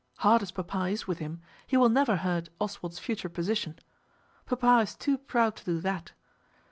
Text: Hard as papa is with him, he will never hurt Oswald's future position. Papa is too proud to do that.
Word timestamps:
Hard 0.17 0.41
as 0.41 0.49
papa 0.49 0.85
is 0.85 1.05
with 1.05 1.19
him, 1.19 1.41
he 1.67 1.77
will 1.77 1.87
never 1.87 2.15
hurt 2.15 2.49
Oswald's 2.59 2.97
future 2.97 3.29
position. 3.29 3.77
Papa 4.47 4.79
is 4.81 4.95
too 4.95 5.15
proud 5.15 5.55
to 5.57 5.63
do 5.65 5.79
that. 5.79 6.13